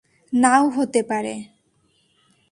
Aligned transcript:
নাও 0.33 0.63
হতে 0.69 1.01
পারে। 1.03 1.35